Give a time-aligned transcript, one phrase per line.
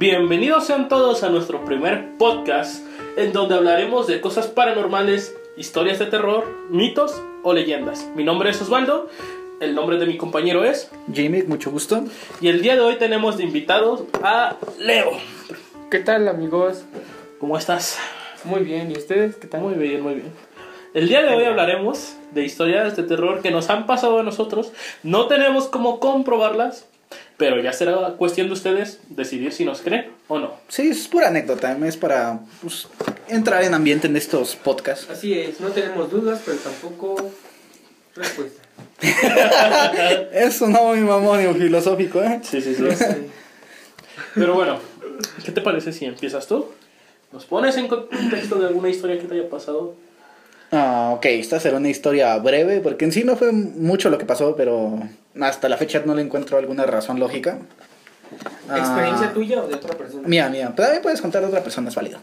[0.00, 2.82] Bienvenidos sean todos a nuestro primer podcast
[3.18, 8.08] en donde hablaremos de cosas paranormales, historias de terror, mitos o leyendas.
[8.16, 9.10] Mi nombre es Osvaldo,
[9.60, 12.02] el nombre de mi compañero es Jamie, mucho gusto.
[12.40, 15.10] y el día de hoy tenemos de invitados a Leo.
[15.90, 16.82] ¿Qué tal amigos?
[17.38, 17.98] ¿Cómo estás?
[18.44, 19.36] Muy bien, ¿y ustedes?
[19.36, 19.60] ¿Qué tal?
[19.60, 20.32] Muy bien, muy bien.
[20.94, 24.72] El día de hoy hablaremos de historias de terror que nos han pasado a nosotros.
[25.02, 26.88] No tenemos cómo comprobarlas,
[27.40, 30.56] pero ya será cuestión de ustedes decidir si nos creen o no.
[30.68, 32.86] Sí, es pura anécdota, es para pues,
[33.28, 35.08] entrar en ambiente en estos podcasts.
[35.08, 37.30] Así es, no tenemos dudas, pero tampoco
[38.14, 38.60] respuesta.
[40.34, 42.40] Eso no, mi mamón, ni filosófico, ¿eh?
[42.42, 42.84] Sí, sí, sí.
[44.34, 44.78] Pero bueno,
[45.42, 46.66] ¿qué te parece si empiezas tú?
[47.32, 49.94] ¿Nos pones en contexto de alguna historia que te haya pasado?
[50.72, 54.24] Ah, ok, esta será una historia breve, porque en sí no fue mucho lo que
[54.24, 55.00] pasó, pero
[55.40, 57.58] hasta la fecha no le encuentro alguna razón lógica.
[58.68, 60.26] Ah, ¿Experiencia tuya o de otra persona?
[60.28, 60.72] Mía, mía.
[60.76, 62.20] Pero también puedes contar de otra persona, es válido.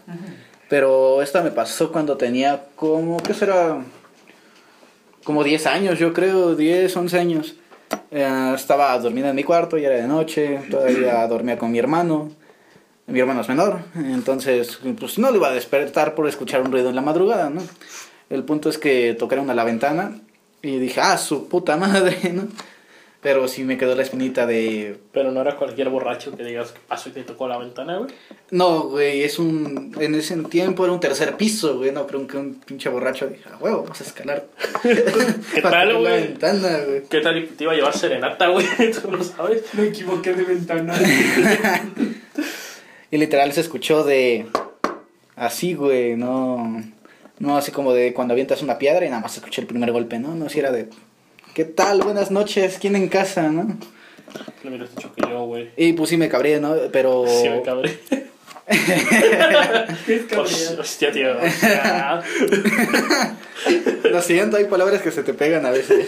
[0.68, 3.82] Pero esta me pasó cuando tenía como, ¿qué será?
[5.24, 7.54] Como 10 años, yo creo, 10, 11 años.
[8.10, 12.30] Eh, estaba dormida en mi cuarto, ya era de noche, todavía dormía con mi hermano.
[13.06, 16.90] Mi hermano es menor, entonces pues no le iba a despertar por escuchar un ruido
[16.90, 17.62] en la madrugada, ¿no?
[18.30, 20.18] El punto es que tocaron a la ventana
[20.62, 22.48] y dije, ah, su puta madre, ¿no?
[23.20, 26.78] Pero sí me quedó la espinita de, Pero no era cualquier borracho que digas que
[26.86, 28.10] pasó y te tocó la ventana, güey.
[28.52, 29.92] No, güey, es un.
[29.98, 33.26] En ese tiempo era un tercer piso, güey, no, pero un, que un pinche borracho
[33.26, 34.46] dije, ah, huevo, vamos a escalar.
[34.82, 36.28] ¿Qué tal, la güey?
[36.28, 37.02] ventana, güey.
[37.10, 38.66] ¿Qué tal y te iba a llevar serenata, güey?
[39.02, 39.64] Tú no sabes.
[39.74, 40.94] Me equivoqué de ventana.
[43.10, 44.46] Y literal se escuchó de.
[45.34, 46.84] Así, güey, no.
[47.38, 50.18] No así como de cuando avientas una piedra y nada más escuché el primer golpe,
[50.18, 50.34] ¿no?
[50.34, 50.88] No, si era de.
[51.54, 52.02] ¿Qué tal?
[52.02, 53.76] Buenas noches, ¿quién en casa, no?
[54.62, 55.70] Le hubieras dicho que yo, güey.
[55.76, 56.74] Y pues sí me cabré, ¿no?
[56.92, 57.24] Pero.
[57.28, 57.98] Sí, me cabré.
[60.06, 60.80] ¿Qué es cabreado?
[60.80, 61.34] Hostia, tío.
[64.10, 66.06] Lo siento, hay palabras que se te pegan a veces.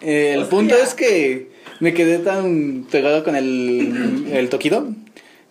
[0.00, 0.50] El Hostia.
[0.50, 4.88] punto es que me quedé tan pegado con el, el toquido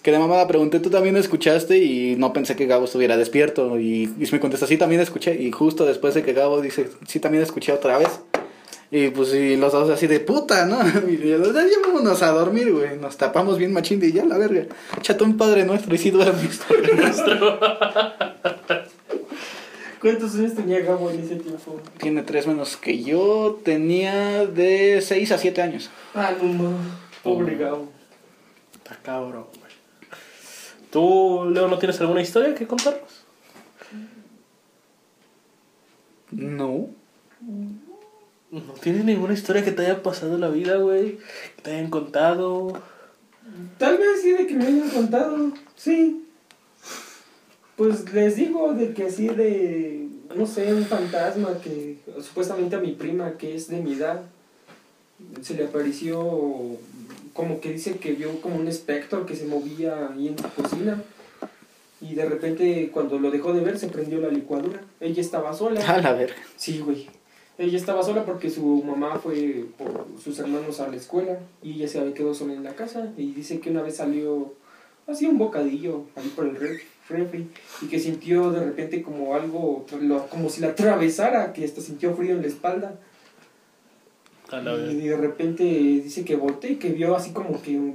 [0.06, 1.80] que de mamada pregunté, ¿tú también escuchaste?
[1.80, 3.80] Y no pensé que Gabo estuviera despierto.
[3.80, 5.34] Y, y me contesta, sí, también escuché.
[5.34, 8.20] Y justo después de que Gabo dice, sí, también escuché otra vez.
[8.92, 10.78] Y pues y los dos así de puta, ¿no?
[11.10, 13.00] Y yo, ya vámonos a dormir, güey.
[13.00, 14.68] Nos tapamos bien machín de ya la verga.
[15.02, 16.62] Chato un padre nuestro y sí duermes.
[20.00, 21.82] ¿Cuántos años tenía Gabo en ese tiempo?
[21.98, 23.60] Tiene tres menos que yo.
[23.64, 25.90] Tenía de 6 a 7 años.
[26.14, 26.74] Ah, no, no.
[27.24, 27.90] Pobre Gabo.
[28.76, 29.65] Está cabrón.
[30.96, 33.26] ¿Tú, Leo, no tienes alguna historia que contarnos?
[36.32, 36.88] No.
[38.50, 41.18] ¿No tienes ninguna historia que te haya pasado en la vida, güey?
[41.58, 42.82] Que te hayan contado.
[43.78, 46.24] Tal vez sí de que me hayan contado, sí.
[47.76, 52.94] Pues les digo de que así de, no sé, un fantasma que supuestamente a mi
[52.94, 54.22] prima, que es de mi edad,
[55.42, 56.78] se le apareció
[57.36, 61.04] como que dice que vio como un espectro que se movía ahí en su cocina.
[62.02, 64.82] Y de repente cuando lo dejó de ver se prendió la licuadora.
[65.00, 65.82] Ella estaba sola.
[65.88, 66.36] A la verga.
[66.56, 67.08] Sí, güey.
[67.58, 71.88] Ella estaba sola porque su mamá fue por sus hermanos a la escuela y ella
[71.88, 73.14] se quedado sola en la casa.
[73.18, 74.54] Y dice que una vez salió
[75.08, 77.48] así un bocadillo ahí por el ref- refri
[77.82, 79.86] y que sintió de repente como algo,
[80.30, 83.00] como si la atravesara, que hasta sintió frío en la espalda.
[84.92, 87.94] Y de repente dice que volteó y que vio así como que,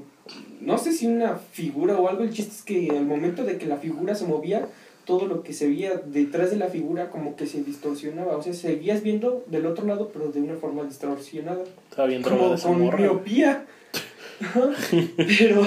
[0.61, 2.23] no sé si una figura o algo.
[2.23, 4.69] El chiste es que al momento de que la figura se movía,
[5.05, 8.37] todo lo que se veía detrás de la figura como que se distorsionaba.
[8.37, 11.65] O sea, seguías viendo del otro lado, pero de una forma distorsionada.
[11.91, 12.99] Estaba bien Como con morra.
[12.99, 13.67] miopía.
[15.17, 15.63] Pero,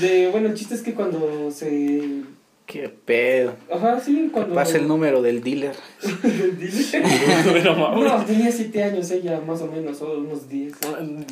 [0.00, 2.22] de, bueno, el chiste es que cuando se...
[2.68, 3.54] Qué pedo.
[3.74, 4.54] Ajá, sí, cuando...
[4.54, 5.74] Pasa el número del dealer.
[7.64, 8.04] No mames.
[8.04, 10.74] No, tenía siete años ella, más o menos, o unos 10.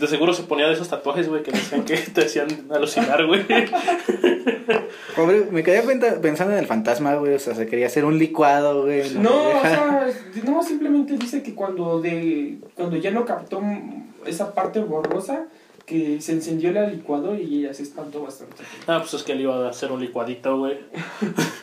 [0.00, 3.44] De seguro se ponía de esos tatuajes, güey, que decían que te hacían alucinar, güey.
[5.16, 7.34] Pobre, me quedé cuenta- pensando en el fantasma, güey.
[7.34, 9.15] O sea, se quería hacer un licuado, güey.
[9.15, 10.09] No, o deja- sea,
[10.44, 13.60] no, simplemente dice que cuando de cuando ya no captó
[14.27, 15.47] esa parte borrosa,
[15.86, 18.65] que se encendió la licuadora y ella se espantó bastante.
[18.86, 20.78] Ah, pues es que le iba a hacer un licuadito, güey.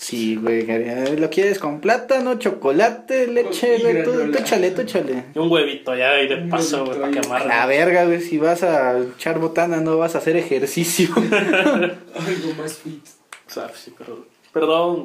[0.00, 0.64] Sí, güey.
[0.64, 3.78] quería- ¿Lo quieres con plátano, chocolate, leche?
[3.78, 4.04] Y güey?
[4.04, 5.24] Tú, tú échale, tú échale.
[5.34, 7.48] Y un huevito ya ahí de Un paso, güey, para quemarlo.
[7.48, 8.20] la verga, güey.
[8.20, 11.08] Si vas a echar botana, no vas a hacer ejercicio.
[11.16, 13.04] Algo más fit.
[13.48, 14.24] O sea, sí, perdón.
[14.52, 15.02] Perdón,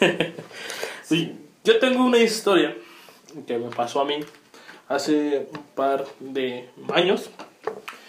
[0.00, 0.16] güey.
[1.04, 1.32] sí,
[1.62, 2.76] yo tengo una historia
[3.46, 4.16] que me pasó a mí
[4.88, 7.30] hace un par de años.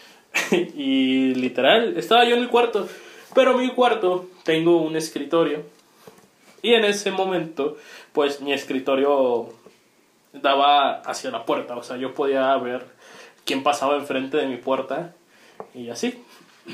[0.52, 2.88] y literal, estaba yo en el cuarto.
[3.34, 5.64] Pero en mi cuarto tengo un escritorio.
[6.62, 7.78] Y en ese momento,
[8.14, 9.50] pues mi escritorio
[10.34, 11.76] daba hacia la puerta.
[11.78, 12.86] O sea, yo podía ver
[13.46, 15.14] quién pasaba enfrente de mi puerta.
[15.74, 16.24] Y así.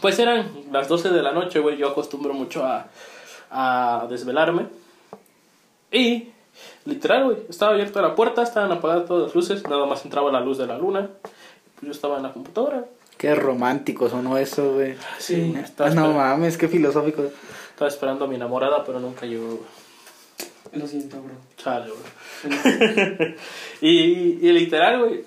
[0.00, 1.78] Pues eran las 12 de la noche, güey.
[1.78, 2.88] Yo acostumbro mucho a,
[3.50, 4.66] a desvelarme.
[5.90, 6.28] Y
[6.84, 10.40] literal, güey, estaba abierta la puerta, estaban apagadas todas las luces, nada más entraba la
[10.40, 11.08] luz de la luna.
[11.84, 12.84] Yo estaba en la computadora.
[13.16, 14.96] Qué romántico sonó eso, güey.
[15.18, 15.54] Sí.
[15.56, 17.22] Estaba, no mames, qué filosófico.
[17.70, 19.46] estaba esperando a mi enamorada, pero nunca llegó.
[19.46, 19.60] güey.
[20.72, 21.34] Lo siento, bro.
[21.56, 23.34] Chale, güey.
[23.80, 25.24] y, y literal, güey,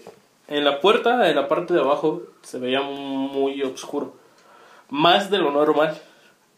[0.48, 4.16] en la puerta, en la parte de abajo, se veía muy oscuro.
[4.90, 5.98] Más de lo normal.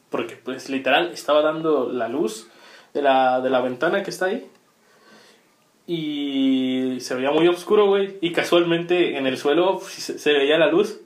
[0.10, 2.48] Porque, pues, literal, estaba dando la luz
[2.94, 4.50] de la, de la ventana que está ahí.
[5.92, 8.20] Y se veía muy oscuro, güey.
[8.22, 11.00] Y casualmente en el suelo pues, se, veía la luz.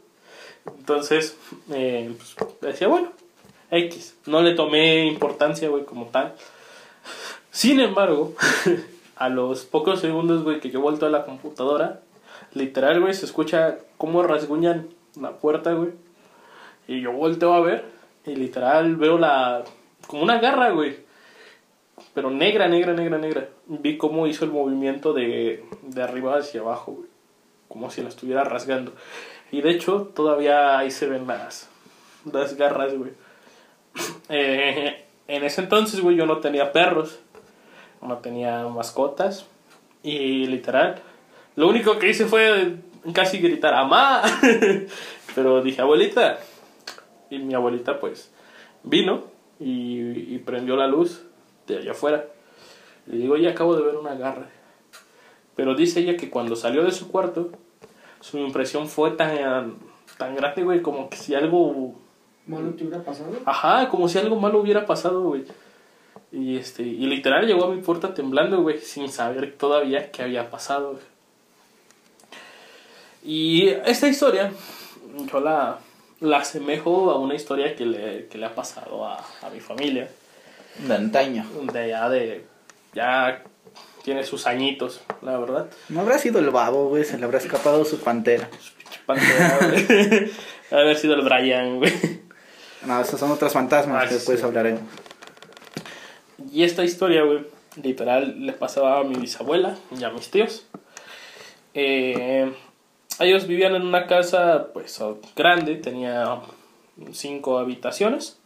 [0.78, 1.38] Entonces,
[1.72, 3.14] eh, pues, decía, bueno,
[3.72, 4.18] X.
[4.26, 6.36] No le tomé importancia, güey, como tal.
[7.50, 8.36] Sin embargo,
[9.16, 12.02] a los pocos segundos, güey, que yo vuelto a la computadora,
[12.54, 15.92] literal, güey, se escucha cómo rasguñan la puerta, güey.
[16.90, 17.86] Y yo volteo a ver
[18.26, 19.64] y literal veo la...
[20.08, 21.03] como una garra, güey.
[22.14, 23.50] Pero negra, negra, negra, negra.
[23.68, 27.04] Vi cómo hizo el movimiento de, de arriba hacia abajo.
[27.68, 28.94] Como si la estuviera rasgando.
[29.52, 31.70] Y de hecho, todavía ahí se ven las,
[32.32, 33.12] las garras, güey.
[34.30, 37.20] Eh, en ese entonces, güey, yo no tenía perros.
[38.02, 39.46] No tenía mascotas.
[40.02, 41.02] Y literal,
[41.56, 42.78] lo único que hice fue
[43.14, 44.24] casi gritar, ¡Amá!
[45.36, 46.40] Pero dije, abuelita.
[47.30, 48.34] Y mi abuelita, pues,
[48.84, 49.26] vino
[49.60, 51.24] y prendió la luz
[51.68, 52.28] de allá afuera.
[53.06, 54.50] Le digo, ya acabo de ver una garra.
[55.56, 57.52] Pero dice ella que cuando salió de su cuarto,
[58.22, 59.76] su impresión fue tan,
[60.18, 61.96] tan grande, güey, como que si algo
[62.46, 63.32] ¿Malo te hubiera pasado?
[63.46, 65.46] Ajá, como si algo malo hubiera pasado, güey.
[66.32, 70.50] Y este, y literal llegó a mi puerta temblando, güey, sin saber todavía qué había
[70.50, 70.94] pasado.
[70.94, 71.04] güey.
[73.24, 74.52] Y esta historia,
[75.32, 75.80] yo la,
[76.20, 80.10] la asemejo a una historia que le, que le ha pasado a, a mi familia.
[80.80, 81.46] De antaño.
[81.72, 82.46] De ya de.
[82.94, 83.44] Ya
[84.04, 85.68] tiene sus añitos, la verdad.
[85.90, 88.50] No habrá sido el babo, güey, se le habrá escapado su pantera.
[89.06, 90.32] Pantera, güey.
[90.72, 91.94] Haber sido el Brian, güey.
[92.86, 94.46] No, esas son otras fantasmas Ah, que después sí.
[94.46, 94.82] hablaremos.
[96.52, 97.46] Y esta historia, güey,
[97.82, 100.68] literal, le pasaba a mi bisabuela y a mis tíos.
[101.74, 102.52] Eh,
[103.20, 105.00] ellos vivían en una casa, pues,
[105.36, 106.40] grande, tenía
[107.14, 108.40] cinco habitaciones.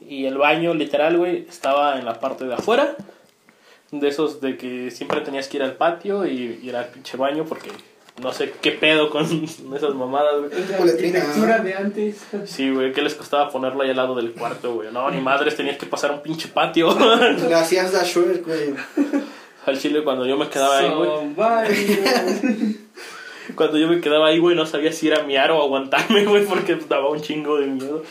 [0.00, 2.96] Y el baño, literal, güey, estaba en la parte de afuera.
[3.90, 7.44] De esos de que siempre tenías que ir al patio y ir al pinche baño
[7.44, 7.70] porque
[8.22, 9.24] no sé qué pedo con
[9.76, 10.50] esas mamadas, güey.
[10.68, 11.64] La arquitectura ¿no?
[11.64, 12.16] de antes.
[12.44, 14.92] Sí, güey, ¿qué les costaba ponerlo ahí al lado del cuarto, güey?
[14.92, 16.96] No, ni madres, tenías que pasar un pinche patio.
[17.48, 18.74] Le hacías Shrek, güey.
[19.66, 21.10] Al chile cuando yo me quedaba ahí, güey.
[23.56, 26.78] Cuando yo me quedaba ahí, güey, no sabía si era miar o aguantarme, güey, porque
[26.88, 28.04] daba un chingo de miedo.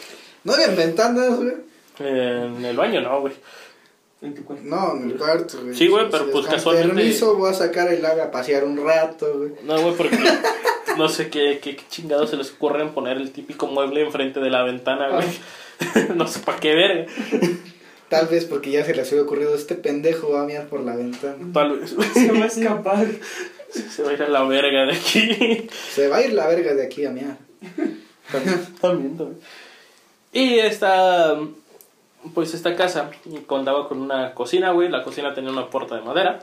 [0.44, 1.54] No habían ventanas, güey.
[2.00, 3.34] En el baño no, güey.
[4.22, 4.64] En tu cuarto.
[4.66, 5.74] No, en el cuarto, güey.
[5.76, 8.78] Sí, güey, pero Si pues casualmente- Permiso, voy a sacar el agua a pasear un
[8.86, 9.52] rato, güey.
[9.64, 10.18] No, güey, porque
[10.98, 14.40] no sé qué, qué, qué chingados se les ocurre en poner el típico mueble enfrente
[14.40, 15.28] de la ventana, güey.
[16.16, 17.08] no sé para qué ver.
[18.10, 20.96] Tal vez porque ya se les había ocurrido, este pendejo va a mirar por la
[20.96, 21.36] ventana.
[21.54, 23.08] Tal vez Se va a escapar.
[23.72, 25.68] se va a ir a la verga de aquí.
[25.94, 27.38] Se va a ir la verga de aquí a miar.
[28.32, 29.40] También, también, también.
[30.34, 31.38] Y esta,
[32.34, 33.12] pues esta casa
[33.48, 34.90] contaba con una cocina, güey.
[34.90, 36.40] La cocina tenía una puerta de madera.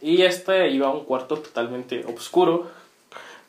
[0.00, 2.66] Y este iba a un cuarto totalmente oscuro.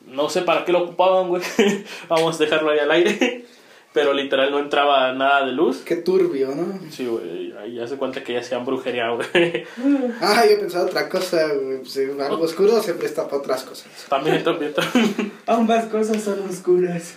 [0.06, 1.44] No sé para qué lo ocupaban, güey.
[2.08, 3.46] Vamos a dejarlo ahí al aire.
[3.94, 5.78] Pero literal no entraba nada de luz.
[5.84, 6.80] Qué turbio, ¿no?
[6.92, 7.52] Sí, güey.
[7.58, 9.66] Ahí ya se cuenta que ya hacían brujería, güey.
[10.22, 11.82] Ah, yo pensaba otra cosa, güey.
[12.22, 13.88] Algo oscuro se presta para otras cosas.
[14.08, 15.32] También, también, también.
[15.48, 17.16] Ambas cosas son oscuras.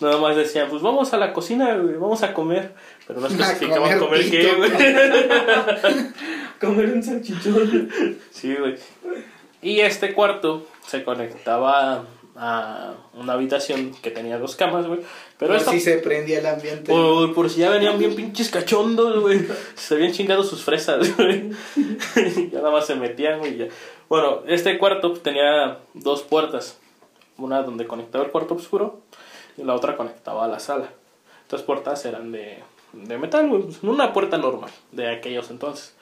[0.00, 1.96] Nada más decían, pues vamos a la cocina, güey.
[1.96, 2.74] Vamos a comer.
[3.06, 4.70] Pero no especificaban comer comer qué, güey.
[6.60, 7.90] Comer un salchichón.
[8.30, 8.76] Sí, güey.
[9.62, 12.04] Y este cuarto se conectaba
[12.36, 15.00] a una habitación que tenía dos camas, güey.
[15.38, 16.90] Pero Pero esta, sí se prendía el ambiente.
[16.92, 19.40] por, por si ya venían bien pinches cachondos, güey.
[19.74, 21.50] Se habían chingado sus fresas, güey.
[22.50, 23.56] ya nada más se metían, güey.
[23.56, 23.66] ya.
[24.08, 26.78] Bueno, este cuarto tenía dos puertas.
[27.36, 29.00] Una donde conectaba el cuarto oscuro
[29.58, 30.88] y la otra conectaba a la sala.
[31.42, 32.58] Estas puertas eran de,
[32.92, 33.50] de metal,
[33.82, 35.94] Una puerta normal de aquellos entonces.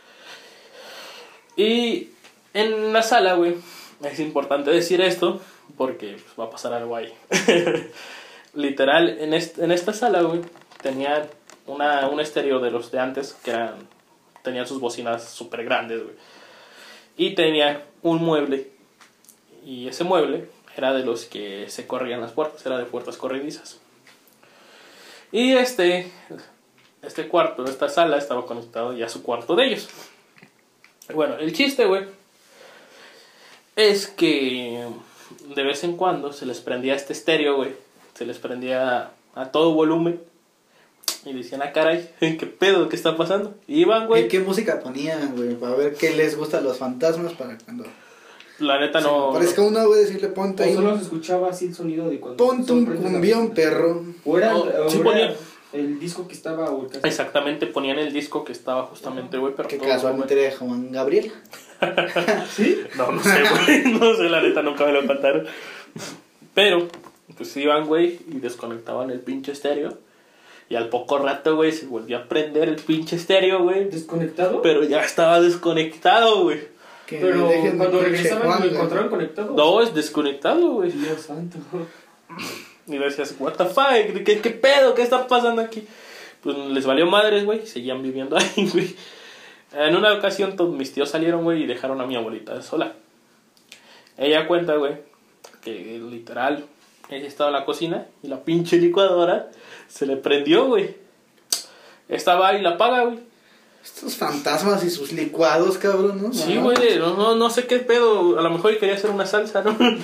[1.56, 2.10] Y
[2.52, 3.56] en la sala, güey,
[4.04, 5.40] Es importante decir esto
[5.76, 7.12] porque pues, va a pasar algo ahí.
[8.54, 10.42] Literal, en, en esta sala, güey,
[10.82, 11.28] tenían
[11.66, 13.74] una, un estéreo de los de antes que eran,
[14.42, 16.14] tenían sus bocinas súper grandes, güey.
[17.16, 18.70] Y tenía un mueble.
[19.64, 23.78] Y ese mueble era de los que se corrían las puertas, era de puertas corredizas.
[25.32, 26.10] Y este,
[27.02, 29.88] este cuarto, esta sala, estaba conectado ya a su cuarto de ellos.
[31.14, 32.04] Bueno, el chiste, güey,
[33.76, 34.86] es que
[35.54, 37.72] de vez en cuando se les prendía este estéreo, güey.
[38.14, 40.20] Se les prendía a todo volumen.
[41.24, 42.88] Y decían, ah, caray, ¿qué pedo?
[42.88, 43.54] ¿Qué está pasando?
[43.66, 44.28] Y iban, ¿Y güey.
[44.28, 45.54] qué música ponían, güey?
[45.54, 47.84] Para ver qué les gusta a los fantasmas para cuando...
[48.58, 49.32] La neta no.
[49.32, 50.74] Parezca uno, güey, decirle ponte O ahí.
[50.74, 52.42] solo se escuchaba así el sonido de cuando.
[52.44, 54.02] Ponte un cumbión, perro.
[54.24, 55.34] O era, No, o sí era ponía.
[55.72, 57.00] el disco que estaba o el.
[57.04, 61.30] Exactamente, ponían el disco que estaba justamente, güey, pero Que casualmente era Juan Gabriel.
[62.54, 62.80] ¿Sí?
[62.96, 63.92] No, no sé, güey.
[64.00, 65.46] No sé, la neta nunca me lo contaron.
[66.54, 66.88] Pero,
[67.36, 69.98] pues iban, güey, y desconectaban el pinche estéreo.
[70.68, 73.88] Y al poco rato, güey, se volvió a prender el pinche estéreo, güey.
[73.90, 74.62] ¿Desconectado?
[74.62, 76.74] Pero ya estaba desconectado, güey.
[77.06, 79.54] Que Pero cuando regresaban lo encontraron conectado.
[79.54, 80.90] No, es desconectado, güey.
[80.90, 81.58] Dios santo.
[82.86, 84.94] Y decías, what the fuck, ¿qué, qué pedo?
[84.94, 85.86] ¿Qué está pasando aquí?
[86.42, 88.94] Pues les valió madres, güey, seguían viviendo ahí, güey.
[89.72, 92.94] En una ocasión todos mis tíos salieron, güey, y dejaron a mi abuelita sola.
[94.16, 94.94] Ella cuenta, güey,
[95.62, 96.64] que literal,
[97.10, 99.50] ella estaba en la cocina y la pinche licuadora
[99.88, 100.96] se le prendió, güey.
[102.08, 103.18] Estaba ahí y la apaga, güey.
[103.86, 106.32] Estos fantasmas y sus licuados, cabrón, ¿no?
[106.32, 108.36] Sí, güey, no, no, no sé qué pedo.
[108.38, 109.76] A lo mejor quería hacer una salsa, ¿no?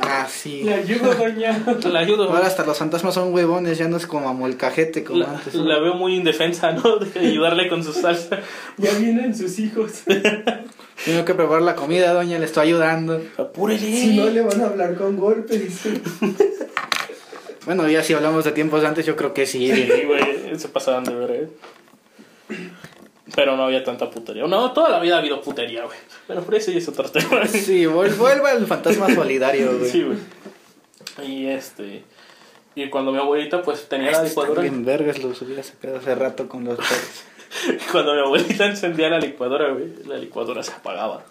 [0.00, 0.62] Ah, sí.
[0.62, 1.60] Le ayudo, doña.
[1.90, 2.30] La ayudo.
[2.30, 5.54] Ahora hasta los fantasmas son huevones, ya no es como molcajete como La, antes.
[5.54, 6.96] la veo muy indefensa, ¿no?
[6.98, 8.38] De ayudarle con su salsa.
[8.76, 10.02] Ya vienen sus hijos.
[11.04, 13.20] Tengo que preparar la comida, doña, le estoy ayudando.
[13.38, 13.80] Apúrele.
[13.80, 15.60] Si no le van a hablar con golpes.
[15.60, 16.00] dice.
[17.64, 19.72] Bueno, ya si hablamos de tiempos antes, yo creo que sí.
[19.72, 21.48] Sí, güey, se pasaban de ver, ¿eh?
[23.38, 24.44] Pero no había tanta putería.
[24.48, 25.96] No, toda la vida ha habido putería, güey.
[26.26, 27.46] Pero por eso ya es otro tema.
[27.46, 29.88] Sí, vuel- vuelva el fantasma solidario, güey.
[29.88, 30.18] Sí, güey.
[31.24, 32.02] Y este.
[32.74, 34.62] Y cuando mi abuelita, pues tenía la licuadora.
[34.62, 37.22] bien vergas, los hubiera sacado hace rato con los perros.
[37.92, 41.24] Cuando mi abuelita encendía la licuadora, güey, la licuadora se apagaba.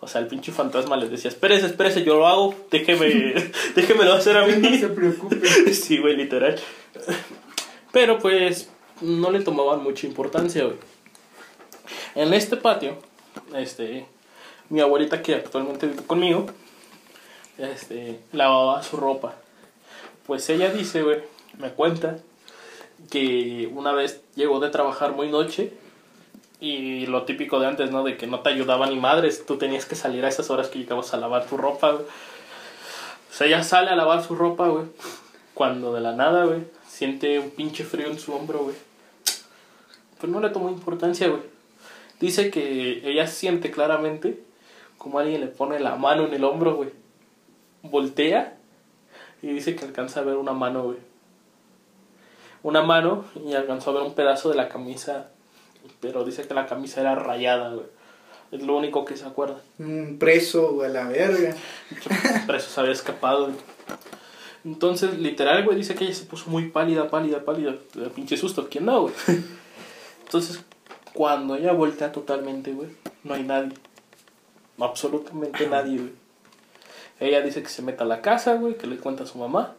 [0.00, 2.54] O sea, el pinche fantasma les decía: Espérese, espérese, yo lo hago.
[2.70, 3.34] Déjeme,
[3.74, 4.78] déjemelo hacer a No mí.
[4.78, 5.74] se preocupe.
[5.74, 6.54] Sí, güey, literal.
[7.92, 8.68] Pero pues
[9.00, 10.76] no le tomaban mucha importancia, güey.
[12.14, 12.96] En este patio,
[13.54, 14.06] este,
[14.68, 16.46] mi abuelita que actualmente vive conmigo,
[17.58, 19.34] este, lavaba su ropa.
[20.26, 21.22] Pues ella dice, güey,
[21.58, 22.18] me cuenta
[23.10, 25.72] que una vez llegó de trabajar muy noche
[26.60, 28.04] y lo típico de antes, ¿no?
[28.04, 30.78] De que no te ayudaba ni madres, tú tenías que salir a esas horas que
[30.78, 32.04] llegabas a lavar tu ropa, güey.
[32.04, 34.86] O sea, ella sale a lavar su ropa, güey.
[35.52, 38.76] Cuando de la nada, güey, siente un pinche frío en su hombro, güey.
[40.20, 41.53] Pues no le tomó importancia, güey.
[42.24, 44.42] Dice que ella siente claramente
[44.96, 46.88] como alguien le pone la mano en el hombro, güey.
[47.82, 48.56] Voltea
[49.42, 50.96] y dice que alcanza a ver una mano, güey.
[52.62, 55.32] Una mano y alcanzó a ver un pedazo de la camisa.
[56.00, 57.88] Pero dice que la camisa era rayada, güey.
[58.52, 59.60] Es lo único que se acuerda.
[59.78, 61.54] Un preso, güey, a la verga.
[62.46, 63.48] Preso se había escapado.
[63.48, 63.56] güey.
[64.64, 67.74] Entonces, literal, güey, dice que ella se puso muy pálida, pálida, pálida.
[67.92, 69.14] De pinche susto, ¿quién no, güey?
[70.24, 70.64] Entonces,
[71.14, 72.90] cuando ella voltea totalmente, güey,
[73.22, 73.72] no hay nadie.
[74.78, 76.12] Absolutamente nadie, güey.
[77.20, 79.74] Ella dice que se mete a la casa, güey, que le cuenta a su mamá.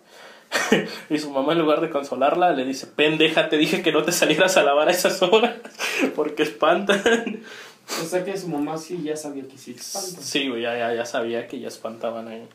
[1.10, 4.13] y su mamá, en lugar de consolarla, le dice: Pendeja, te dije que no te
[4.13, 5.56] salieras a lavar a esas horas
[6.15, 7.44] porque espantan.
[8.01, 10.22] O sea que su mamá sí ya sabía que sí espanta.
[10.22, 12.48] Sí, güey, ya, ya, ya sabía que ya espantaban ahí.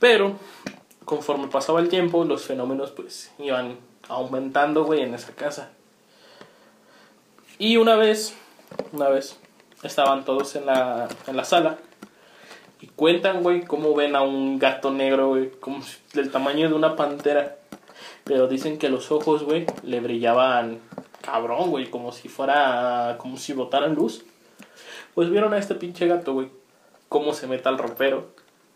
[0.00, 0.36] Pero,
[1.04, 3.76] conforme pasaba el tiempo, los fenómenos pues iban
[4.08, 5.70] aumentando, güey, en esa casa.
[7.60, 8.34] Y una vez,
[8.92, 9.36] una vez,
[9.82, 11.76] estaban todos en la, en la sala
[12.80, 16.74] y cuentan, güey, cómo ven a un gato negro, güey, como si- del tamaño de
[16.74, 17.58] una pantera.
[18.24, 20.80] Pero dicen que los ojos, güey, le brillaban
[21.20, 24.24] cabrón, güey, como si fuera, como si botaran luz.
[25.14, 26.48] Pues vieron a este pinche gato, güey,
[27.10, 28.28] cómo se mete al ropero,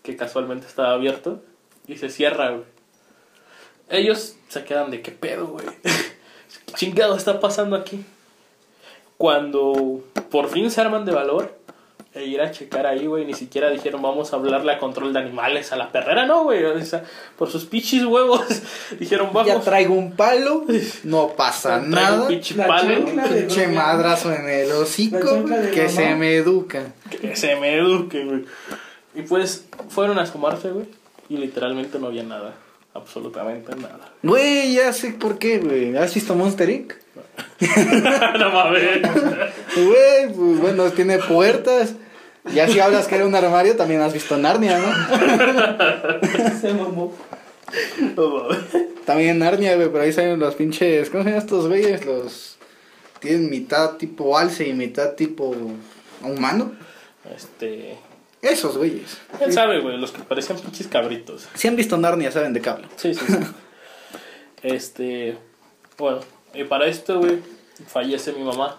[0.03, 1.43] que casualmente estaba abierto,
[1.87, 2.65] y se cierra, güey.
[3.89, 5.65] Ellos se quedan de qué pedo, güey.
[6.67, 8.05] ¿Qué chingado está pasando aquí?
[9.17, 11.59] Cuando por fin se arman de valor
[12.13, 15.19] e ir a checar ahí, güey, ni siquiera dijeron vamos a hablarle a control de
[15.19, 16.63] animales a la perrera, no, güey.
[16.65, 17.03] O sea,
[17.37, 18.43] por sus pichis huevos
[19.01, 19.65] dijeron Ya vamos.
[19.65, 20.65] traigo un palo,
[21.05, 22.23] no pasa traigo nada.
[22.23, 25.89] un pinche La palo Pinche madrazo en el hocico, que mamá.
[25.89, 26.93] se me educa.
[27.11, 28.45] que se me eduque, güey.
[29.17, 30.87] Y pues fueron a asomarse, güey.
[31.29, 32.55] Y literalmente no había nada.
[32.95, 34.13] Absolutamente nada.
[34.23, 35.97] Güey, ya sé por qué, güey.
[35.97, 36.93] ¿Has visto Monster Inc?
[38.39, 39.03] no mames.
[39.75, 41.95] Güey, pues bueno, tiene puertas.
[42.53, 44.93] Ya si hablas que era un armario, también has visto Narnia, ¿no?
[46.61, 47.13] Se mamó.
[48.17, 48.59] No mames.
[49.05, 51.11] También Narnia, güey, pero ahí salen los pinches.
[51.11, 52.07] ¿Cómo se llaman estos güeyes?
[52.07, 52.59] Los.
[53.19, 55.57] Tienen mitad tipo alce y mitad tipo
[56.23, 56.73] humano.
[57.35, 57.99] Este.
[58.45, 59.19] Esos güeyes.
[59.39, 59.97] ¿Quién sabe, güey?
[59.97, 61.49] Los que parecían pinches cabritos.
[61.55, 62.87] Si han visto Narnia, saben de hablo.
[62.97, 63.39] Sí, sí, sí.
[64.63, 65.39] Este.
[65.97, 66.21] Bueno,
[66.53, 67.39] y para esto, güey,
[67.87, 68.77] fallece mi mamá.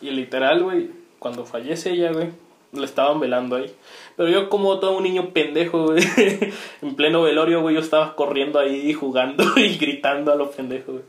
[0.00, 2.30] Y literal, güey, cuando fallece ella, güey,
[2.72, 3.70] la estaban velando ahí.
[4.16, 6.02] Pero yo, como todo un niño pendejo, güey,
[6.82, 11.04] en pleno velorio, güey, yo estaba corriendo ahí jugando y gritando a los pendejos, güey.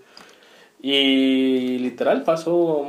[0.81, 2.87] Y literal pasó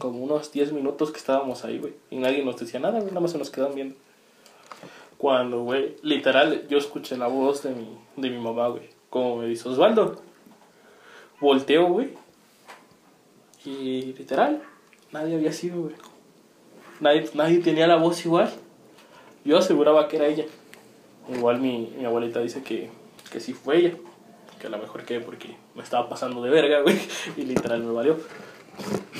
[0.00, 1.94] como unos 10 minutos que estábamos ahí, güey.
[2.10, 3.94] Y nadie nos decía nada, güey, nada más se nos quedaban viendo.
[5.18, 8.88] Cuando, güey, literal, yo escuché la voz de mi, de mi mamá, güey.
[9.10, 10.20] Como me dice Osvaldo.
[11.40, 12.14] Volteo, güey.
[13.64, 14.62] Y literal,
[15.12, 15.94] nadie había sido, güey.
[17.00, 18.50] Nadie, nadie tenía la voz igual.
[19.44, 20.46] Yo aseguraba que era ella.
[21.28, 22.90] Igual mi, mi abuelita dice que,
[23.30, 23.94] que sí fue ella.
[24.58, 26.98] Que a lo mejor que porque me estaba pasando de verga, güey.
[27.36, 28.16] Y literal me valió.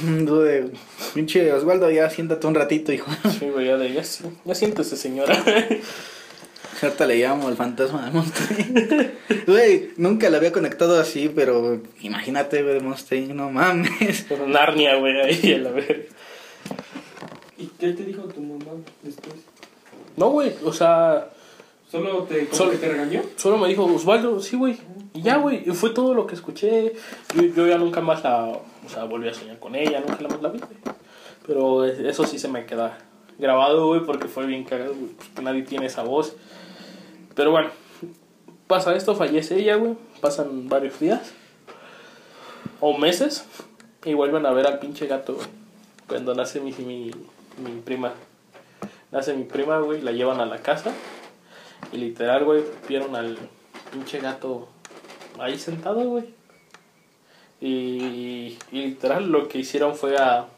[0.26, 0.70] Güey,
[1.14, 3.10] pinche Osvaldo, ya siéntate un ratito, hijo.
[3.38, 5.36] Sí, güey, ya de ya, sí, ya siéntese, señora.
[6.82, 9.14] Ahorita le llamo al fantasma de Monster.
[9.46, 14.24] Güey, nunca la había conectado así, pero imagínate, güey, Monster Inc., no mames.
[14.26, 16.04] Pero Narnia, güey, ahí a la verga.
[17.58, 19.34] ¿Y qué te dijo tu mamá después?
[20.16, 21.28] No, güey, o sea,
[21.90, 23.22] ¿Solo te, como Solo- que te regañó?
[23.36, 24.78] solo me dijo Osvaldo, sí, güey.
[25.12, 26.94] Y ya, güey, fue todo lo que escuché.
[27.34, 30.40] Yo, yo ya nunca más la, o sea, volví a soñar con ella, nunca más
[30.40, 30.70] la vi, güey.
[31.46, 32.96] Pero es- eso sí se me queda
[33.38, 36.34] grabado, güey, porque fue bien cagado, güey, porque nadie tiene esa voz.
[37.34, 37.70] Pero bueno,
[38.68, 39.94] pasa esto, fallece ella, güey.
[40.20, 41.32] Pasan varios días
[42.80, 43.44] o meses
[44.04, 45.46] y vuelven a ver al pinche gato, güey.
[46.06, 47.10] Cuando nace mi, mi,
[47.64, 48.12] mi prima.
[49.10, 50.92] Nace mi prima, güey, la llevan a la casa.
[51.92, 53.38] Y literal, güey, vieron al
[53.90, 54.68] pinche gato
[55.38, 56.24] ahí sentado, güey.
[57.60, 60.48] Y, y literal lo que hicieron fue a,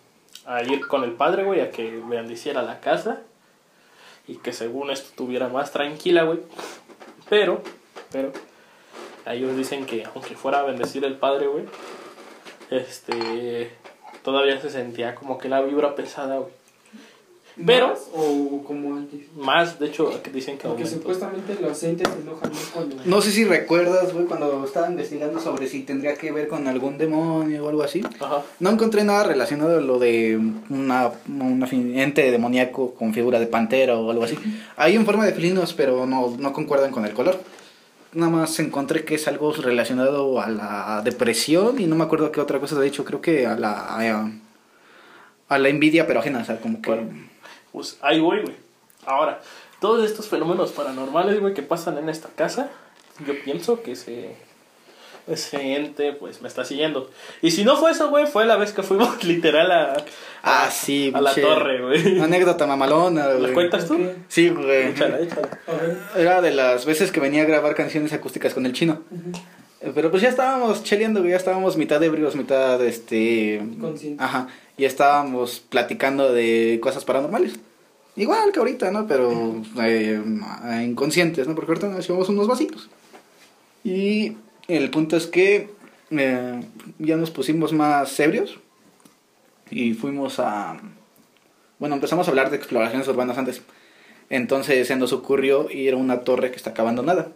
[0.68, 3.22] ir con el padre, güey, a que bendiciera la casa.
[4.28, 6.40] Y que según esto estuviera más tranquila, güey.
[7.28, 7.62] Pero,
[8.12, 8.32] pero,
[9.26, 11.64] ellos dicen que aunque fuera a bendecir el padre, güey,
[12.70, 13.76] este,
[14.22, 16.61] todavía se sentía como que la vibra pesada, güey.
[17.66, 19.20] Pero- ¿Más ¿O como antes?
[19.36, 21.00] Más, de hecho, dicen que Porque aumentó.
[21.00, 22.96] supuestamente los entes se enojan más cuando...
[23.04, 26.96] No sé si recuerdas, güey, cuando estaba investigando sobre si tendría que ver con algún
[26.96, 28.02] demonio o algo así.
[28.20, 28.42] Ajá.
[28.58, 33.96] No encontré nada relacionado a lo de una, una ente demoníaco con figura de pantera
[33.98, 34.38] o algo así.
[34.76, 37.38] Hay en forma de felinos, pero no, no concuerdan con el color.
[38.14, 42.40] Nada más encontré que es algo relacionado a la depresión y no me acuerdo qué
[42.40, 44.30] otra cosa de hecho, creo que a la a,
[45.48, 47.31] a la envidia pero ajena, o sea, como que Bueno.
[47.72, 48.54] Pues ahí voy, güey.
[49.06, 49.40] Ahora,
[49.80, 52.70] todos estos fenómenos paranormales, güey, que pasan en esta casa,
[53.26, 54.36] yo pienso que ese,
[55.26, 57.10] ese ente, pues, me está siguiendo.
[57.40, 59.96] Y si no fue eso, güey, fue la vez que fuimos literal a,
[60.44, 62.20] Ah, sí, a la torre, güey.
[62.20, 63.54] Anécdota mamalona, ¿La güey.
[63.54, 63.98] cuentas tú?
[64.28, 64.88] Sí, güey.
[64.88, 65.48] Échala, échala.
[66.16, 69.02] Era de las veces que venía a grabar canciones acústicas con el chino.
[69.94, 74.22] Pero pues ya estábamos cheleando, güey, ya estábamos mitad ebrios, mitad este Consciente.
[74.22, 74.46] Ajá.
[74.76, 77.54] Y estábamos platicando de cosas paranormales.
[78.16, 79.06] Igual que ahorita, ¿no?
[79.06, 80.20] Pero eh,
[80.84, 81.54] inconscientes, ¿no?
[81.54, 82.90] Porque ahorita nos llevamos unos vasitos.
[83.84, 84.36] Y
[84.68, 85.70] el punto es que
[86.10, 86.60] eh,
[86.98, 88.58] ya nos pusimos más ebrios.
[89.70, 90.78] Y fuimos a.
[91.78, 93.62] Bueno, empezamos a hablar de exploraciones urbanas antes.
[94.28, 97.32] Entonces se nos ocurrió ir a una torre que está acá abandonada.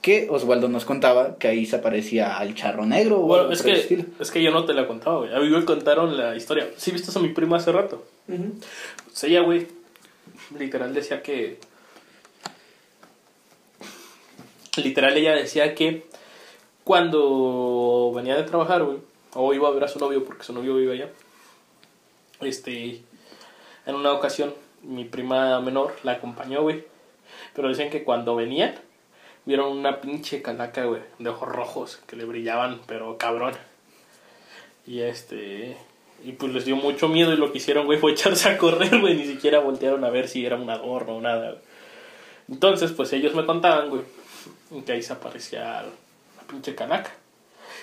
[0.00, 4.04] Que Osvaldo nos contaba que ahí se aparecía al charro negro Bueno, es que, estilo.
[4.20, 5.34] es que yo no te la contaba, güey.
[5.34, 6.68] A mí me contaron la historia.
[6.76, 8.04] ¿Sí viste a mi prima hace rato?
[8.28, 8.54] Ujú.
[9.06, 9.66] Pues ella, güey,
[10.56, 11.58] literal decía que.
[14.76, 16.06] Literal, ella decía que
[16.84, 18.98] cuando venía de trabajar, güey,
[19.34, 21.10] o iba a ver a su novio porque su novio vive allá,
[22.40, 23.02] este.
[23.86, 26.84] En una ocasión, mi prima menor la acompañó, güey.
[27.54, 28.74] Pero dicen que cuando venían,
[29.48, 33.54] vieron una pinche calaca, güey, de ojos rojos que le brillaban, pero cabrón.
[34.86, 35.78] Y este.
[36.22, 39.00] Y pues les dio mucho miedo y lo que hicieron, güey, fue echarse a correr,
[39.00, 39.16] güey.
[39.16, 41.62] Ni siquiera voltearon a ver si era un adorno o nada, güey.
[42.50, 44.02] Entonces, pues ellos me contaban, güey,
[44.84, 47.10] que ahí se aparecía la pinche calaca.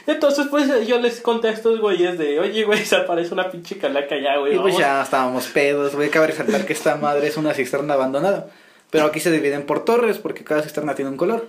[0.06, 3.80] Entonces, pues yo les conté a estos güeyes de, oye, güey, se aparece una pinche
[3.80, 4.54] calaca allá, güey.
[4.54, 4.80] Y pues vamos".
[4.80, 6.12] ya estábamos pedos, güey.
[6.12, 8.52] Cabe resaltar que esta madre es una cisterna abandonada.
[8.92, 11.48] Pero aquí se dividen por torres porque cada cisterna tiene un color.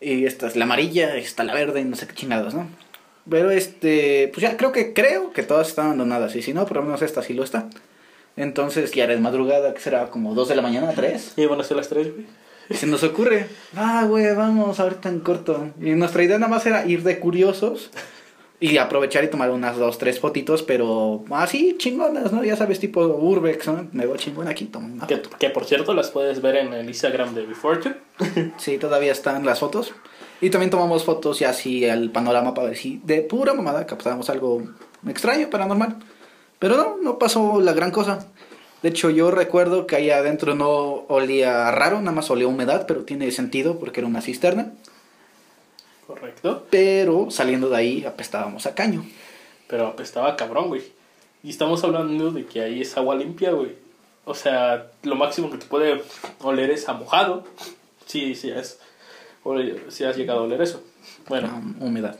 [0.00, 2.68] Y esta es la amarilla, esta la verde y no sé qué chingados, ¿no?
[3.28, 6.34] Pero este, pues ya creo que creo que todas están abandonadas.
[6.34, 7.68] Y si no, por lo menos esta sí lo está.
[8.36, 11.34] Entonces ya era de madrugada, que será como 2 de la mañana, 3.
[11.36, 12.26] Y van a ser las tres, güey.
[12.70, 13.46] Y se nos ocurre,
[13.76, 15.70] ah, güey, vamos ahorita en corto.
[15.80, 17.90] Y nuestra idea nada más era ir de curiosos
[18.62, 22.44] y aprovechar y tomar unas dos, tres fotitos, pero así chingonas, ¿no?
[22.44, 23.88] Ya sabes, tipo Urbex, ¿no?
[23.92, 25.30] Me veo chingón aquí, toma una Que, foto.
[25.38, 27.96] que por cierto las puedes ver en el Instagram de Befortune.
[28.58, 29.92] Sí, todavía están las fotos.
[30.40, 34.30] Y también tomamos fotos y así al panorama para ver si de pura mamada captamos
[34.30, 34.62] algo
[35.08, 35.96] extraño, paranormal.
[36.58, 38.28] Pero no, no pasó la gran cosa.
[38.82, 43.04] De hecho, yo recuerdo que ahí adentro no olía raro, nada más olía humedad, pero
[43.04, 44.72] tiene sentido porque era una cisterna.
[46.06, 46.66] Correcto.
[46.70, 49.04] Pero saliendo de ahí apestábamos a caño.
[49.68, 50.82] Pero apestaba cabrón, güey.
[51.42, 53.72] Y estamos hablando de que ahí es agua limpia, güey.
[54.24, 56.02] O sea, lo máximo que te puede
[56.40, 57.44] oler es a mojado.
[58.06, 58.78] Sí, sí, es.
[59.44, 60.82] ole- sí has llegado a oler eso.
[61.28, 61.48] Bueno,
[61.80, 62.16] humedad.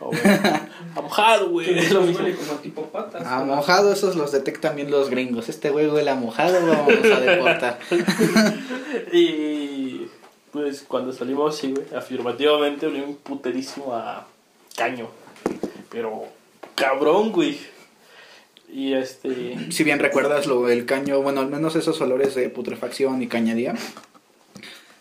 [0.00, 0.60] o bueno,
[0.94, 1.78] a mojado, güey.
[1.78, 2.26] Es lo mismo.
[2.36, 3.24] como tipo patas.
[3.26, 5.48] A mojado, esos los detectan bien los gringos.
[5.48, 7.78] Este güey huele a mojado, vamos a deportar.
[9.12, 10.08] Y
[10.56, 14.26] pues cuando salimos, sí, güey, afirmativamente olía un puterísimo a
[14.74, 15.08] caño.
[15.90, 16.24] Pero
[16.74, 17.58] cabrón, güey.
[18.72, 19.70] Y este.
[19.70, 23.74] Si bien recuerdas lo el caño, bueno, al menos esos olores de putrefacción y cañadía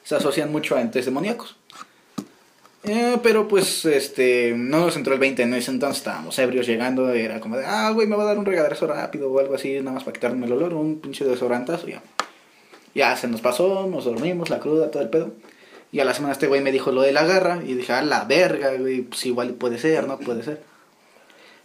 [0.04, 1.56] se asocian mucho a entes demoníacos.
[2.84, 7.10] Eh, pero pues, este, no nos entró el 20 en ese entonces, estábamos ebrios llegando,
[7.10, 9.74] era como de, ah, güey, me va a dar un regaderazo rápido o algo así,
[9.80, 12.04] nada más para quitarme el olor, un pinche desodorantazo, ya.
[12.96, 15.34] Ya se nos pasó, nos dormimos, la cruda, todo el pedo.
[15.92, 18.02] Y a la semana este güey me dijo lo de la garra, y dije, ah,
[18.02, 20.64] la verga, güey, pues igual puede ser, no puede ser.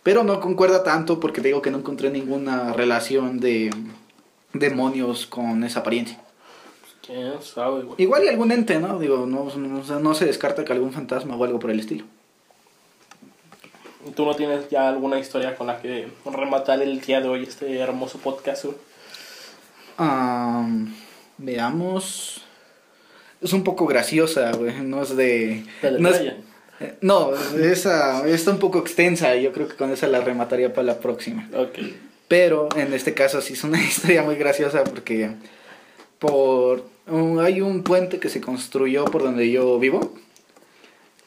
[0.03, 3.71] Pero no concuerda tanto porque te digo que no encontré ninguna relación de
[4.53, 6.21] demonios con esa apariencia.
[7.07, 7.95] ¿Quién sabe, güey?
[7.99, 8.99] Igual y algún ente, ¿no?
[8.99, 12.05] Digo, no, no, no se descarta que algún fantasma o algo por el estilo.
[14.14, 17.79] ¿Tú no tienes ya alguna historia con la que rematar el día de hoy este
[17.79, 18.77] hermoso podcast, güey?
[21.40, 22.42] Am, veamos.
[23.42, 24.81] Es un poco graciosa, güey.
[24.83, 25.64] No es de.
[25.83, 26.22] ¿La de no, es-
[27.03, 29.35] no, esa está un poco extensa.
[29.37, 31.48] y Yo creo que con esa la remataría para la próxima.
[31.55, 31.79] Ok.
[32.29, 35.31] Pero en este caso sí es una historia muy graciosa porque
[36.18, 40.14] por un- hay un puente que se construyó por donde yo vivo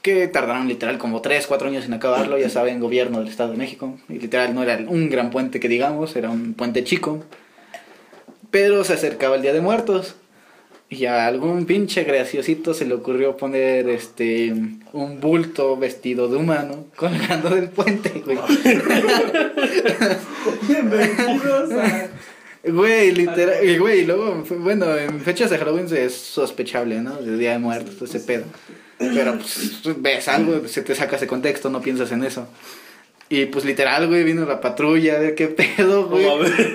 [0.02, 3.58] que tardaron literal como 3, 4 años en acabarlo, ya saben, gobierno del Estado de
[3.58, 3.98] México.
[4.10, 7.24] Y literal no era un gran puente que digamos, era un puente chico.
[8.54, 10.14] Pero se acercaba el Día de Muertos.
[10.88, 14.54] Y a algún pinche graciosito se le ocurrió poner este
[14.92, 18.38] un bulto vestido de humano colgando del puente, güey.
[22.64, 27.16] Güey, literal, y güey, luego, bueno, en fechas de Halloween es sospechable, ¿no?
[27.16, 28.44] De Día de Muertos, todo ese pedo.
[29.00, 32.48] Pero, pues, ves algo, se te sacas de contexto, no piensas en eso.
[33.34, 36.24] Y, pues, literal, güey, vino la patrulla, a ver qué pedo, güey.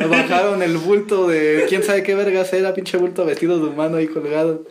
[0.08, 4.08] Bajaron el bulto de, quién sabe qué vergas era, pinche bulto vestido de humano ahí
[4.08, 4.64] colgado.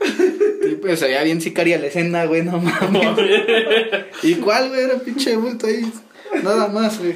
[0.69, 3.07] Y, pues, se veía bien sicaria la escena, güey, no mames.
[4.21, 4.81] ¿Y cuál, güey?
[4.81, 5.89] Era pinche bulto ahí.
[6.43, 7.15] Nada más, güey.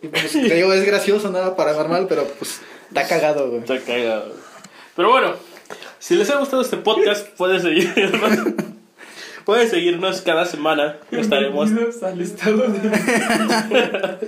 [0.00, 3.62] Y pues, te digo, es gracioso, nada paranormal, pero pues, está cagado, güey.
[3.62, 4.36] Está cagado.
[4.94, 5.34] Pero bueno,
[5.98, 8.38] si les ha gustado este podcast, pueden seguirnos.
[9.44, 10.96] Pueden seguirnos cada semana.
[11.10, 11.70] Estaremos.
[12.02, 14.18] Al estado de.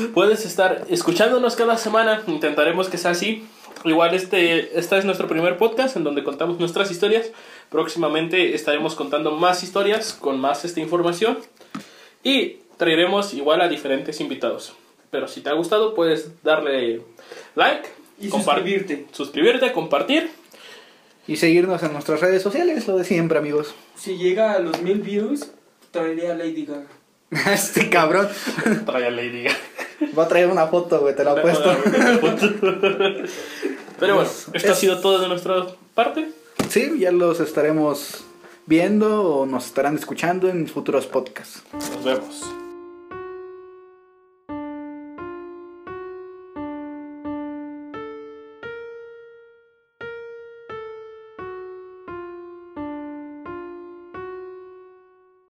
[0.14, 2.22] Puedes estar escuchándonos cada semana.
[2.26, 3.46] Intentaremos que sea así.
[3.84, 7.30] Igual este, este es nuestro primer podcast en donde contamos nuestras historias.
[7.70, 11.38] Próximamente estaremos contando más historias con más esta información.
[12.22, 14.74] Y traeremos igual a diferentes invitados.
[15.10, 17.02] Pero si te ha gustado, puedes darle
[17.56, 17.88] like,
[18.20, 19.06] Y suscribirte.
[19.12, 20.30] suscribirte, compartir.
[21.26, 23.74] Y seguirnos en nuestras redes sociales, lo de siempre, amigos.
[23.96, 25.50] Si llega a los mil views,
[25.90, 26.86] traería a Lady Gaga.
[27.52, 28.28] Este cabrón
[28.86, 29.56] Trae a Lady Gaga.
[30.18, 31.76] va a traer una foto, güey, te lo apuesto.
[34.00, 36.28] Pero bueno, esto ha sido todo de nuestra parte.
[36.68, 38.24] Sí, ya los estaremos
[38.66, 41.62] viendo o nos estarán escuchando en futuros podcasts.
[41.72, 42.59] Nos vemos.